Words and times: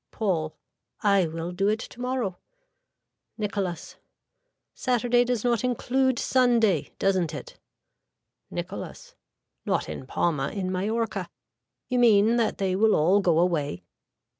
(Paul.) 0.09 0.55
I 1.01 1.27
will 1.27 1.51
do 1.51 1.67
it 1.67 1.77
tomorrow. 1.81 2.39
(Nicholas.) 3.37 3.97
Saturday 4.73 5.23
does 5.23 5.43
not 5.43 5.63
include 5.63 6.17
Sunday. 6.17 6.89
Doesn't 6.97 7.35
it. 7.35 7.59
(Nicholas.) 8.49 9.13
Not 9.63 9.87
in 9.87 10.07
Palma 10.07 10.47
in 10.49 10.71
Mallorca. 10.71 11.29
You 11.87 11.99
mean 11.99 12.37
that 12.37 12.57
they 12.57 12.75
will 12.75 12.95
all 12.95 13.19
go 13.19 13.37
away. 13.37 13.83